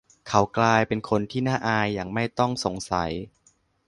[0.27, 3.11] เขากลายเป็นคนที่น่าอายอย่างไม่ต้องสงสัย